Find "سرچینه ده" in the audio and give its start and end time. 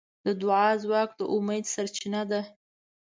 1.73-2.41